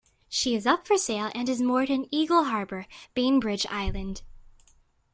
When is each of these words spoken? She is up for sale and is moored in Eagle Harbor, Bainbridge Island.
She 0.27 0.55
is 0.55 0.65
up 0.65 0.87
for 0.87 0.97
sale 0.97 1.29
and 1.35 1.47
is 1.47 1.61
moored 1.61 1.91
in 1.91 2.07
Eagle 2.09 2.45
Harbor, 2.45 2.87
Bainbridge 3.13 3.67
Island. 3.69 4.23